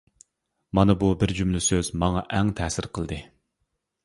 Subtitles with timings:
[0.79, 3.21] مانا بۇ بىر جۈملە سۆز ماڭا ئەڭ تەسىر قىلدى.